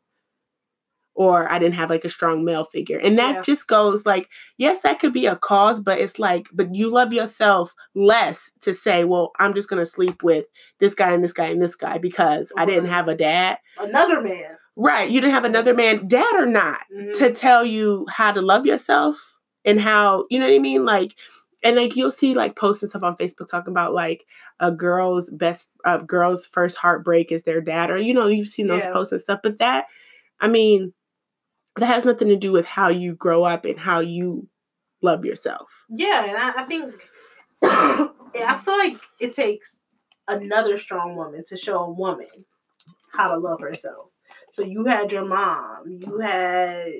[1.13, 2.99] or I didn't have like a strong male figure.
[2.99, 3.41] And that Yeah.
[3.41, 7.11] just goes like, yes, that could be a cause, but it's like, but you love
[7.11, 10.45] yourself less to say, well, I'm just going to sleep with
[10.79, 13.57] this guy and this guy and this guy because I didn't have a dad.
[13.79, 14.57] Another man.
[14.75, 15.09] Right.
[15.09, 17.13] You didn't have another man, dad or not, Mhm.
[17.13, 19.33] to tell you how to love yourself
[19.65, 20.85] and how, you know what I mean?
[20.85, 21.15] Like,
[21.63, 24.25] and like you'll see like posts and stuff on Facebook talking about like
[24.59, 28.67] a girl's best, uh, girl's first heartbreak is their dad, or you know, you've seen
[28.67, 28.93] those Yeah.
[28.93, 29.39] posts and stuff.
[29.43, 29.85] But that,
[30.39, 30.93] I mean,
[31.77, 34.47] that has nothing to do with how you grow up and how you
[35.01, 35.85] love yourself.
[35.89, 36.93] Yeah, and I, I think
[37.63, 39.81] I feel like it takes
[40.27, 42.27] another strong woman to show a woman
[43.13, 44.09] how to love herself.
[44.53, 46.91] So you had your mom, you had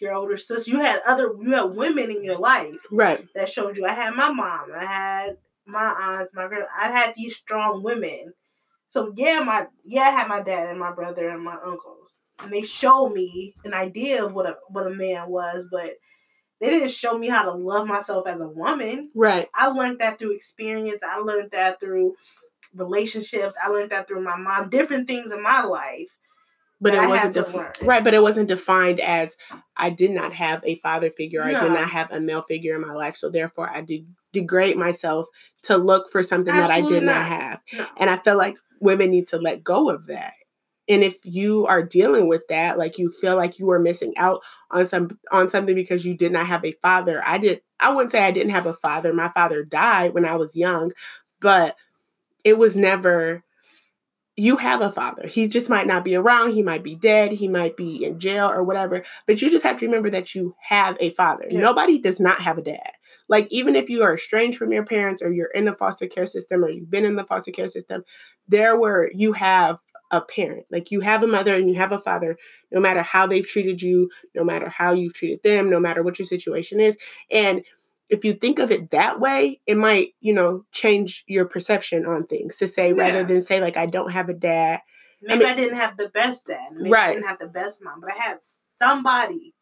[0.00, 3.26] your older sister, you had other, you had women in your life Right.
[3.34, 3.86] that showed you.
[3.86, 8.32] I had my mom, I had my aunts, my grand, I had these strong women.
[8.90, 12.52] So yeah, my yeah, I had my dad and my brother and my uncles, and
[12.52, 15.92] they showed me an idea of what a what a man was, but
[16.60, 19.10] they didn't show me how to love myself as a woman.
[19.14, 19.48] Right.
[19.54, 21.02] I learned that through experience.
[21.02, 22.14] I learned that through
[22.74, 23.56] relationships.
[23.62, 26.16] I learned that through my mom, different things in my life.
[26.80, 28.04] But that it wasn't defi- right.
[28.04, 29.36] But it wasn't defined as
[29.76, 31.42] I did not have a father figure.
[31.42, 33.16] I did not have a male figure in my life.
[33.16, 35.26] So therefore, I de- degrade myself
[35.64, 37.26] to look for something that I did not not.
[37.26, 37.60] have.
[37.76, 37.86] No.
[37.96, 40.34] And I feel like women need to let go of that.
[40.88, 44.40] And if you are dealing with that, like you feel like you are missing out
[44.70, 47.22] on some on something because you did not have a father.
[47.26, 49.12] I did I wouldn't say I didn't have a father.
[49.12, 50.92] My father died when I was young,
[51.40, 51.76] but
[52.44, 53.44] it was never
[54.38, 55.26] you have a father.
[55.26, 56.54] He just might not be around.
[56.54, 57.32] He might be dead.
[57.32, 59.02] He might be in jail or whatever.
[59.26, 61.46] But you just have to remember that you have a father.
[61.50, 61.60] Yeah.
[61.60, 62.92] Nobody does not have a dad.
[63.28, 66.24] Like, even if you are estranged from your parents or you're in the foster care
[66.24, 68.04] system or you've been in the foster care system,
[68.46, 69.78] there were, you have
[70.10, 70.66] a parent.
[70.70, 72.38] Like, you have a mother and you have a father,
[72.70, 76.18] no matter how they've treated you, no matter how you've treated them, no matter what
[76.18, 76.96] your situation is.
[77.30, 77.62] And
[78.08, 82.24] if you think of it that way, it might, you know, change your perception on
[82.24, 84.80] things to say rather than say, like, I don't have a dad.
[85.20, 86.72] Maybe I, mean- didn't have the best dad.
[86.72, 87.10] Maybe Right.
[87.10, 89.54] I didn't have the best mom, but I had somebody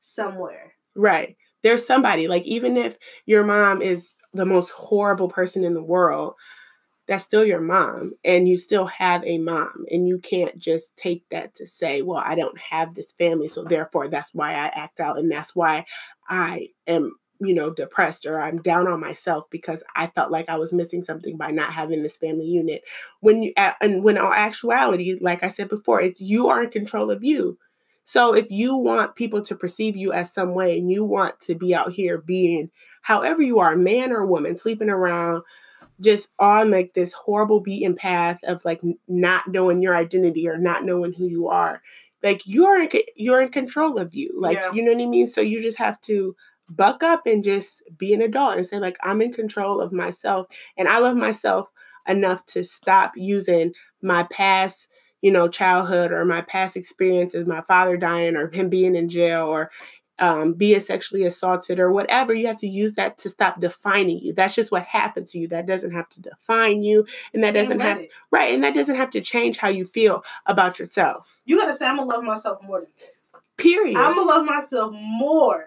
[0.00, 0.74] somewhere.
[0.94, 1.36] Right.
[1.62, 6.34] There's somebody, like, even if your mom is the most horrible person in the world,
[7.06, 8.12] that's still your mom.
[8.24, 9.86] And you still have a mom.
[9.90, 13.48] And you can't just take that to say, well, I don't have this family.
[13.48, 15.18] So therefore, that's why I act out.
[15.18, 15.86] And that's why
[16.28, 20.58] I am, you know, depressed or I'm down on myself because I felt like I
[20.58, 22.82] was missing something by not having this family unit.
[23.20, 27.10] When you, and when in actuality, like I said before, it's you are in control
[27.10, 27.58] of you.
[28.04, 31.54] So if you want people to perceive you as some way and you want to
[31.54, 32.70] be out here being
[33.02, 35.42] however you are, man or woman, sleeping around,
[36.00, 40.84] just on like this horrible beaten path of like not knowing your identity or not
[40.84, 41.82] knowing who you are,
[42.22, 44.32] like you're in, you're in control of you.
[44.40, 44.72] Like Yeah.
[44.72, 45.28] you know what I mean.
[45.28, 46.34] So you just have to
[46.68, 50.46] buck up and just be an adult and say like I'm in control of myself
[50.76, 51.68] and I love myself
[52.06, 54.88] enough to stop using my past
[55.20, 59.46] you know, childhood or my past experiences, my father dying or him being in jail
[59.46, 59.70] or
[60.20, 64.32] um, being sexually assaulted or whatever, you have to use that to stop defining you.
[64.32, 65.48] That's just what happened to you.
[65.48, 67.06] That doesn't have to define you.
[67.32, 68.10] And that doesn't have, it.
[68.30, 68.52] right.
[68.52, 71.40] And that doesn't have to change how you feel about yourself.
[71.44, 73.30] You gotta say, I'm gonna love myself more than this.
[73.56, 73.96] Period.
[73.96, 75.64] I'm gonna love myself more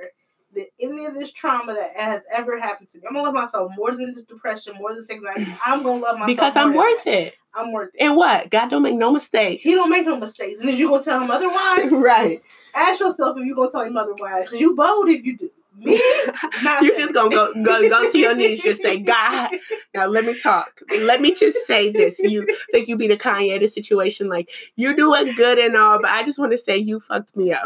[0.54, 3.04] than any of this trauma that has ever happened to me.
[3.08, 5.48] I'm gonna love myself more than this depression, more than this anxiety.
[5.66, 7.36] I'm gonna love myself because I'm worth it.
[7.54, 8.04] I'm worth it.
[8.04, 8.50] And what?
[8.50, 9.64] God don't make no mistakes.
[9.64, 11.92] He don't make no mistakes, and is you gonna tell him otherwise?
[11.94, 12.42] right.
[12.74, 15.50] Ask yourself if you gonna tell him otherwise, you bold if you do.
[15.78, 15.94] Me?
[16.82, 19.52] you just gonna go go go to your knees, just say, God,
[19.94, 20.82] now let me talk.
[21.00, 22.20] Let me just say this.
[22.20, 26.12] You think you be the Kanye the situation, like you're doing good and all, but
[26.12, 27.64] I just want to say you fucked me up.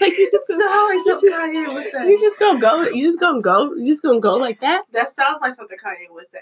[0.00, 2.08] Like you just so like something Kanye would say.
[2.08, 2.82] you just gonna go.
[2.82, 3.74] You just gonna go.
[3.74, 4.84] You just gonna go like that.
[4.92, 6.38] That sounds like something Kanye would say.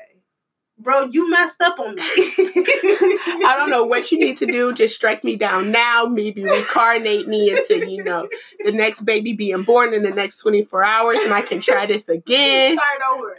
[0.80, 2.02] Bro, you messed up on me.
[2.06, 4.72] I don't know what you need to do.
[4.72, 6.04] Just strike me down now.
[6.06, 8.28] Maybe reincarnate me into, you know,
[8.64, 12.08] the next baby being born in the next 24 hours and I can try this
[12.08, 12.76] again.
[12.76, 13.36] Start over.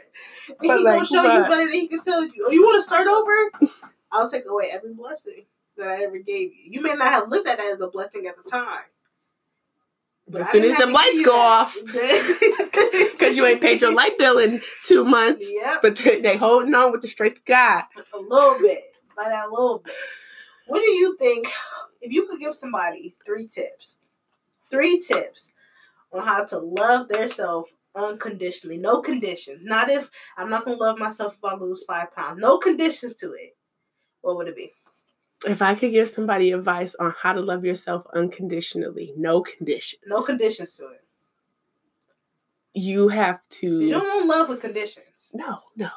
[0.60, 2.45] But he like, gonna show but- you better than he can tell you.
[2.47, 3.71] Oh, you want to start over?
[4.12, 5.45] I'll take away every blessing
[5.77, 6.71] that I ever gave you.
[6.71, 8.82] You may not have looked at it as a blessing at the time.
[10.31, 11.39] But As soon as have the to give lights go that.
[11.39, 15.81] off, because you ain't paid your light bill in two months, Yep.
[15.81, 17.83] but they, they holding on with the strength of God.
[18.13, 18.79] a little bit
[19.17, 19.93] by that little bit.
[20.67, 21.47] What do you think
[22.01, 23.97] if you could give somebody three tips,
[24.69, 25.53] three tips
[26.13, 30.99] on how to love their self unconditionally, no conditions, not if I'm not gonna love
[30.99, 33.55] myself if I lose five pounds, no conditions to it.
[34.21, 34.73] What would it be?
[35.47, 40.21] If I could give somebody advice on how to love yourself unconditionally, no conditions, No
[40.21, 41.04] conditions to it.
[42.73, 43.89] you have 'Cause You to.
[43.91, 45.32] don't want love with conditions.
[45.34, 45.89] No, no, no, no.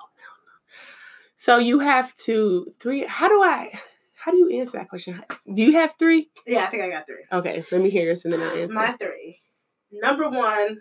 [1.35, 3.05] So you have to three.
[3.05, 3.73] How do I?
[4.15, 5.21] How do you answer that question?
[5.53, 6.31] Do you have three?
[6.47, 7.25] Yeah, I think I got three.
[7.33, 8.73] Okay, let me hear yours and then I'll answer.
[8.75, 9.41] My three.
[9.91, 10.81] Number one,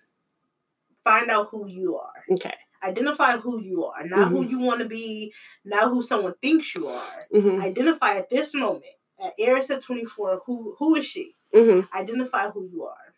[1.04, 2.24] find out who you are.
[2.32, 2.54] okay.
[2.84, 6.88] Identify who you are, not who you want to be, not who someone thinks you
[6.88, 7.28] are.
[7.32, 8.86] hmm identify at this moment
[9.24, 11.36] at Eris at 24 who who is she?
[11.54, 13.14] Hmm identify who you are.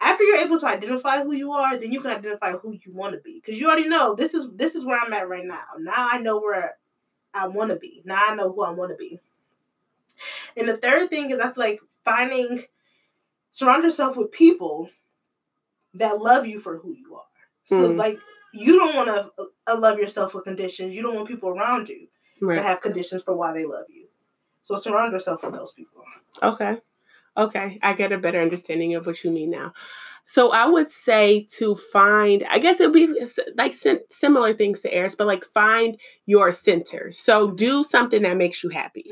[0.00, 3.14] After you're able to identify who you are then you can identify who you want
[3.14, 5.64] to be because you already know this is this is where i'm at right now.
[5.78, 6.76] Now i know where
[7.34, 8.02] i want to be.
[8.04, 9.20] Now i know who i want to be.
[10.56, 12.64] And the third thing is i feel like finding
[13.50, 14.88] surround yourself with people
[15.94, 17.22] that love you for who you are.
[17.64, 17.96] So Mm.
[17.98, 18.18] like
[18.52, 19.30] you don't want to
[19.66, 22.08] uh, love yourself with conditions you don't want people around you
[22.56, 24.06] to have conditions for why they love you.
[24.62, 26.02] So surround yourself with those people.
[26.42, 26.78] Okay.
[27.36, 27.78] Okay.
[27.82, 29.72] I get a better understanding of what you mean now.
[30.26, 33.74] So I would say to find, I guess it would be like
[34.08, 37.10] similar things to Eris, but like find your center.
[37.12, 39.10] So do something that makes you happy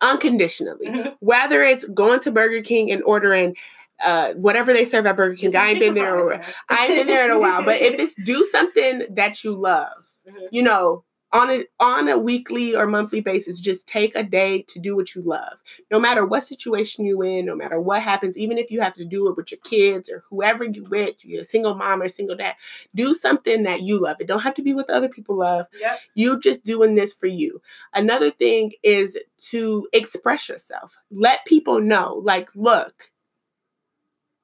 [0.00, 0.86] unconditionally.
[0.86, 1.16] Mhm.
[1.20, 3.56] Whether it's going to Burger King and ordering
[4.04, 5.54] uh, whatever they serve at Burger King.
[5.56, 6.16] I ain't been there.
[6.18, 7.64] or- I ain't been there in a while.
[7.64, 9.92] But if it's do something that you love,
[10.28, 10.48] Mhm.
[10.52, 14.78] you know, on a on a weekly or monthly basis, just take a day to
[14.78, 15.54] do what you love.
[15.90, 19.04] No matter what situation you in, no matter what happens, even if you have to
[19.06, 22.36] do it with your kids or whoever you with, you're a single mom or single
[22.36, 22.54] dad,
[22.94, 24.18] do something that you love.
[24.20, 25.66] It don't have to be what other people love.
[25.80, 26.00] Yep.
[26.14, 27.62] You just doing this for you.
[27.94, 29.16] Another thing is
[29.48, 30.98] to express yourself.
[31.10, 33.10] Let people know, like, look,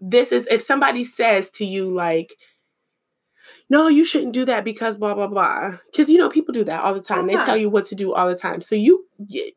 [0.01, 2.35] this is if somebody says to you, like,
[3.71, 5.79] no, you shouldn't do that because blah blah blah.
[5.91, 7.27] Because you know people do that all the time.
[7.27, 7.55] The They tell uh-huh.
[7.57, 8.61] you what to do all the time.
[8.61, 9.07] So you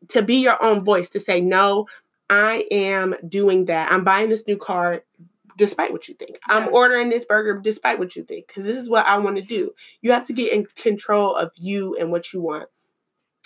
[0.08, 1.86] to be your own voice to say no,
[2.28, 3.92] I am doing that.
[3.92, 5.02] I'm buying this new car
[5.56, 6.38] despite what you think.
[6.46, 9.42] I'm ordering this burger despite what you think because this is what I want to
[9.42, 9.72] do.
[10.00, 12.68] You have to get in control of you and what you want.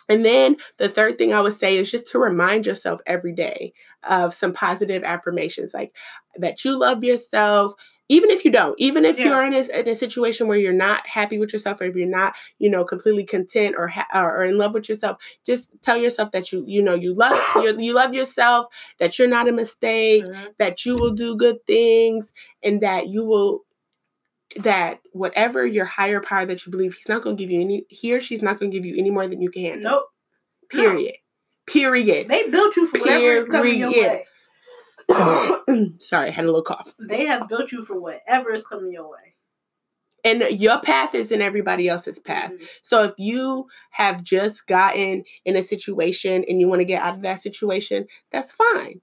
[0.09, 3.73] And then the third thing I would say is just to remind yourself every day
[4.09, 5.93] of some positive affirmations like
[6.39, 7.73] that you love yourself
[8.09, 9.25] even if you don't even if Yeah.
[9.31, 12.07] you're in a, in a situation where you're not happy with yourself or if you're
[12.07, 16.31] not you know completely content or ha- or in love with yourself just tell yourself
[16.31, 17.43] that you you know you love
[17.81, 18.67] you love yourself
[18.99, 20.55] that you're not a mistake Mhm.
[20.59, 23.65] that you will do good things and that you will
[24.57, 27.85] that whatever your higher power that you believe he's not going to give you any
[27.89, 30.05] he or she's not going to give you any more than you can handle Nope.
[30.71, 31.15] period
[31.67, 34.25] period They built you for whatever is coming your way.
[35.99, 39.11] sorry i had a little cough They have built you for whatever is coming your
[39.11, 39.35] way.
[40.25, 42.69] and your path isn't everybody else's path Mhm.
[42.83, 47.15] so if you have just gotten in a situation and you want to get out
[47.15, 49.01] of that situation that's fine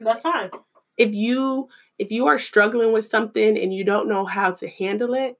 [0.00, 0.50] That's fine.
[0.96, 1.68] if you
[2.00, 5.38] if you are struggling with something and you don't know how to handle it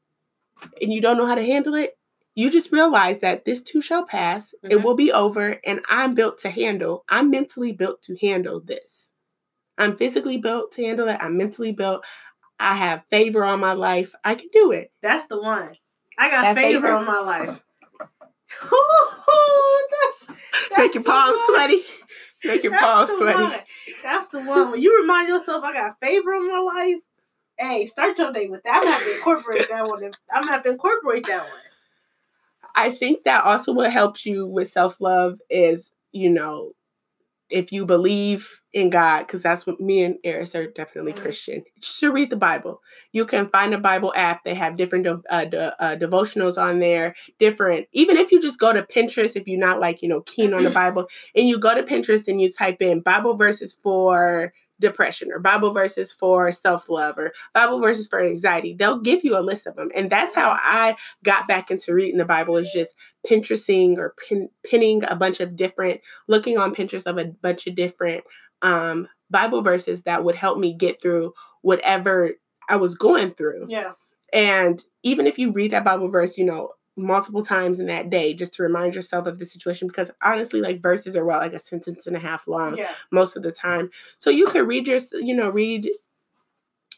[0.82, 1.96] and you don't know how to handle it
[2.34, 4.82] you just realize that this too shall pass it Mhm.
[4.84, 9.10] will be over and i'm built to handle i'm mentally built to handle this
[9.78, 12.04] i'm physically built to handle it i'm mentally built
[12.58, 15.76] i have favor on my life i can do it That's the one.
[16.18, 16.92] I got favor favor?
[16.92, 17.62] on my life.
[18.72, 20.26] Ooh, that's,
[20.78, 21.84] make your palms sweaty
[22.44, 23.54] make your palms sweaty one.
[24.02, 24.72] That's the one.
[24.72, 27.02] When you remind yourself, I got favor on my life.
[27.58, 28.76] Hey, start your day with that.
[28.76, 30.04] I'm gonna have to incorporate that one.
[30.04, 31.60] I'm gonna have to incorporate that one.
[32.74, 36.72] I think that also what helps you with self love is, you know,
[37.50, 41.16] if you believe in God, because that's what me and Eris are definitely Mhm.
[41.16, 42.80] Christian, you should read the Bible.
[43.12, 44.44] You can find a Bible app.
[44.44, 47.14] They have different uh, de- uh, devotionals on there.
[47.38, 50.54] Different, even if you just go to Pinterest, if you're not like you know keen
[50.54, 54.52] on the Bible, and you go to Pinterest and you type in Bible verses for
[54.80, 59.36] depression or Bible verses for self love or Bible verses for anxiety, they'll give you
[59.36, 59.90] a list of them.
[59.94, 62.94] And that's how I got back into reading the Bible is just
[63.28, 67.74] Pinteresting or pin, pinning a bunch of different, looking on Pinterest of a bunch of
[67.74, 68.24] different
[68.62, 72.32] um, Bible verses that would help me get through whatever
[72.68, 73.66] I was going through.
[73.68, 73.92] Yeah.
[74.32, 76.70] And even if you read that Bible verse, you know,
[77.00, 80.80] multiple times in that day, just to remind yourself of the situation, because honestly, like
[80.82, 82.90] verses are what, like a sentence and a half long Yeah.
[83.10, 83.90] most of the time.
[84.18, 85.90] So you could read your, you know, read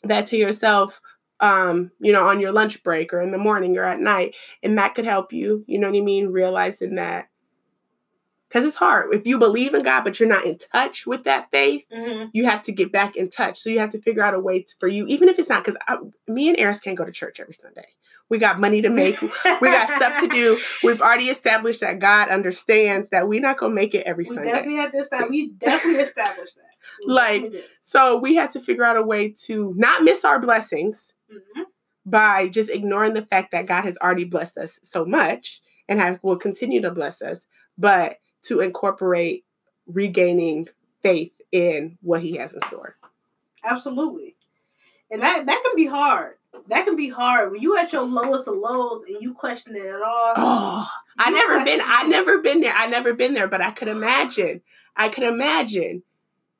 [0.05, 1.01] that to yourself,
[1.41, 4.77] um, you know, on your lunch break or in the morning or at night, and
[4.79, 5.65] that could help you.
[5.67, 6.29] You know what I mean?
[6.29, 7.29] Realizing that
[8.53, 11.51] because it's hard if you believe in God, but you're not in touch with that
[11.51, 11.87] faith.
[11.91, 13.59] hmm You have to get back in touch.
[13.59, 15.65] So you have to figure out a way to, for you, even if it's not
[15.65, 15.79] because
[16.29, 17.87] me and Eris can't go to church every Sunday.
[18.29, 19.21] We got money to make.
[19.61, 20.59] we got stuff to do.
[20.83, 24.53] We've already established that God understands that we're not gonna make it every We Sunday.
[24.53, 25.31] definitely had this time.
[25.31, 27.07] We definitely established that.
[27.07, 27.53] We Like.
[27.81, 31.65] So we had to figure out a way to not miss our blessings Mhm.
[32.07, 36.21] by just ignoring the fact that God has already blessed us so much and have,
[36.23, 37.47] will continue to bless us,
[37.77, 39.45] but to incorporate
[39.87, 40.69] regaining
[41.03, 42.97] faith in what He has in store.
[43.65, 44.37] Absolutely.
[45.11, 46.35] And that that can be hard.
[46.69, 49.85] That can be hard when you at your lowest of lows and you question it
[49.85, 50.33] at all.
[50.37, 50.89] Oh,
[51.19, 51.81] I never been.
[51.83, 52.75] I never been there.
[52.75, 54.63] I never been there, but I could imagine.
[54.97, 56.03] I could imagine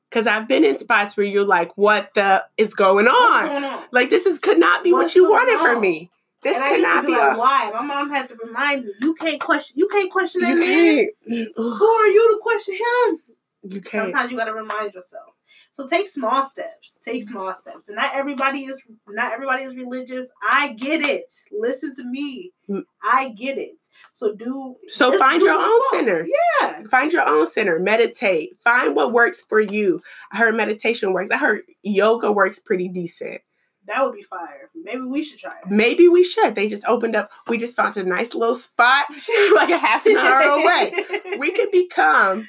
[0.09, 3.47] because I've been in spots where you're like, "What the is going What's on?
[3.47, 3.83] going on?
[3.91, 6.11] Like this is could not be what you wanted from me.
[6.43, 7.71] This and to be like, a." why?
[7.73, 9.79] My mom had to remind me, you can't question.
[9.79, 11.47] You can't question that You man.
[11.55, 13.19] Who are you to question him?
[13.63, 14.11] You can't.
[14.11, 15.33] Sometimes you got to remind yourself.
[15.73, 16.99] So take small steps.
[17.03, 17.89] Take small steps.
[17.89, 20.29] And not everybody is not everybody is religious.
[20.47, 21.33] I get it.
[21.51, 22.51] Listen to me.
[22.69, 22.83] Mm.
[23.01, 23.77] I get it.
[24.13, 26.27] So do So find do your own center.
[26.61, 26.83] Yeah.
[26.91, 27.79] Find your own center.
[27.79, 28.55] Meditate.
[28.63, 30.03] Find what works for you.
[30.31, 31.31] I heard meditation works.
[31.31, 33.41] I heard yoga works pretty decent.
[33.87, 34.69] That would be fire.
[34.75, 35.69] Maybe we should try it.
[35.69, 36.55] Maybe we should.
[36.55, 37.31] They just opened up.
[37.47, 39.05] We just found a nice little spot,
[39.55, 40.93] like a half an hour away.
[41.37, 42.47] We could become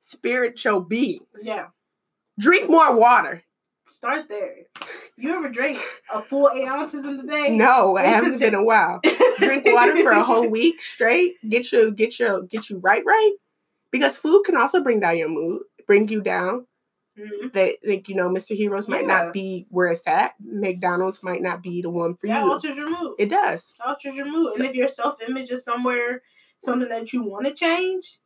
[0.00, 1.22] spiritual beings.
[1.42, 1.68] Yeah.
[2.38, 3.42] Drink more water.
[3.86, 4.56] Start there.
[5.16, 5.78] You ever drink
[6.12, 7.56] a full eight ounces in the day?
[7.56, 9.00] No, it hasn't been a while.
[9.38, 11.34] Drink water for a whole week straight.
[11.48, 13.34] Get you get your get you right right.
[13.92, 16.66] Because food can also bring down your mood, bring you down.
[17.18, 17.52] Mhm.
[17.52, 18.56] That like you know, Mr.
[18.56, 19.24] Heroes might Yeah.
[19.24, 20.34] not be where it's at.
[20.40, 22.50] McDonald's might not be the one for That you.
[22.52, 23.14] alters your mood.
[23.18, 23.74] It does.
[23.84, 24.52] alters your mood.
[24.56, 26.22] And if your self image is somewhere,
[26.60, 28.18] something that you want to change,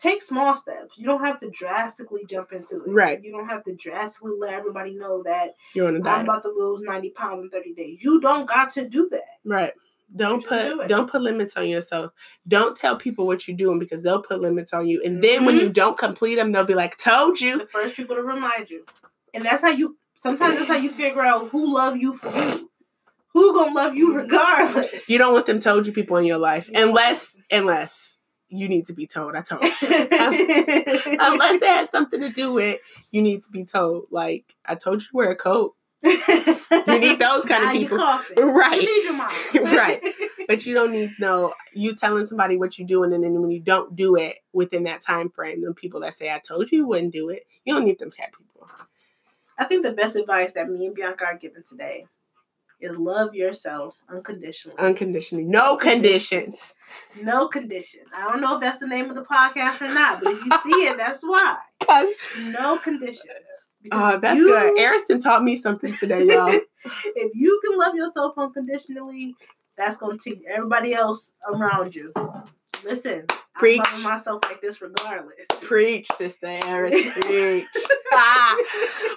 [0.00, 0.96] take small steps.
[0.96, 2.88] You don't have to drastically jump into it.
[2.90, 3.22] Right.
[3.22, 6.22] You don't have to drastically let everybody know that You're on a I'm diet.
[6.24, 8.02] about to lose 90 pounds in 30 days.
[8.02, 9.38] You don't got to do that.
[9.44, 9.72] Right.
[10.14, 12.12] Don't put do don't put limits on yourself.
[12.46, 15.02] Don't tell people what you're doing because they'll put limits on you.
[15.04, 15.60] And then when Mhm.
[15.62, 18.84] you don't complete them, they'll be like, "Told you." The first people to remind you.
[19.34, 22.70] And that's how you, sometimes that's how you figure out who love you for you.
[23.34, 25.08] Who gonna love you regardless?
[25.10, 28.16] You don't want them told you people in your life unless unless
[28.48, 29.36] you need to be told.
[29.36, 29.70] I told you.
[31.20, 32.80] unless it has something to do with
[33.10, 34.06] you need to be told.
[34.10, 37.98] Like I told you to wear a coat, you need those kind of Now people.
[38.36, 38.80] Right.
[38.82, 39.30] You need your mom.
[39.76, 40.02] Right.
[40.46, 43.60] but you don't need no you telling somebody what you're doing, and then when you
[43.60, 46.86] don't do it within that time frame, the people that say I told you you
[46.86, 48.68] wouldn't do it, you don't need them cat people.
[49.58, 52.06] I think the best advice that me and Bianca are giving today
[52.80, 54.78] is love yourself unconditionally.
[54.78, 56.74] Unconditionally, no conditions.
[57.22, 58.06] no conditions.
[58.16, 60.50] I don't know if that's the name of the podcast or not, but if you
[60.62, 61.58] see it, that's why.
[62.50, 63.68] No conditions.
[63.82, 64.78] Because Uh, that's you- good.
[64.78, 66.48] Ariston taught me something today, y'all.
[66.50, 69.34] if you can love yourself unconditionally,
[69.76, 72.12] that's gonna teach everybody else around you.
[72.84, 73.80] Listen, Preach.
[73.84, 75.46] I'm loving myself like this regardless.
[75.62, 77.66] Preach, sister Eris, preach.
[78.12, 78.56] Ah.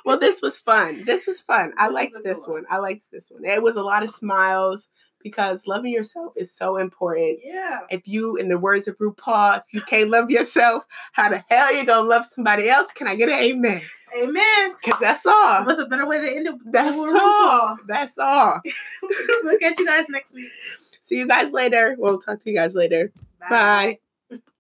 [0.06, 1.04] well, this was fun.
[1.06, 1.74] This was fun.
[1.78, 2.64] I This liked this one.
[2.64, 2.66] one.
[2.72, 3.46] I liked this one.
[3.46, 4.90] It was a lot of smiles
[5.24, 7.40] because loving yourself is so important.
[7.44, 7.82] Yeah.
[7.90, 11.76] If you, in the words of RuPaul, if you can't love yourself, how the hell
[11.76, 12.92] you gonna love somebody else?
[12.92, 13.82] Can I get an amen?
[14.18, 14.76] Amen.
[14.84, 15.66] Because that's all.
[15.66, 16.56] What's a better way to end it?
[16.66, 17.78] That's all.
[17.88, 18.60] That's all.
[19.44, 20.52] Look at you guys next week.
[21.02, 21.96] See you guys later.
[21.98, 23.12] We'll talk to you guys later.
[23.50, 24.00] Bye.